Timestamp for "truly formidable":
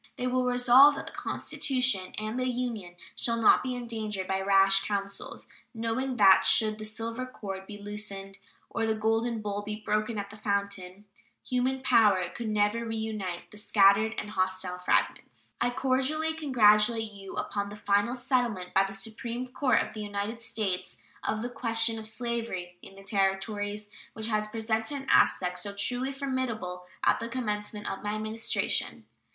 25.75-26.85